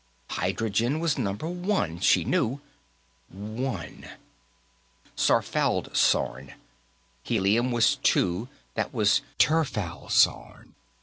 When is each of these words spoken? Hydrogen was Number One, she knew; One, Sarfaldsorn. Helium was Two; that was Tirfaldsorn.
Hydrogen 0.31 0.99
was 0.99 1.15
Number 1.19 1.47
One, 1.47 1.99
she 1.99 2.23
knew; 2.23 2.59
One, 3.29 4.07
Sarfaldsorn. 5.15 6.55
Helium 7.21 7.71
was 7.71 7.97
Two; 7.97 8.49
that 8.73 8.95
was 8.95 9.21
Tirfaldsorn. 9.37 10.73